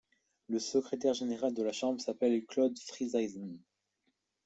[0.49, 3.59] Le Secrétaire général de la Chambre s'appelle Claude Frieseisen.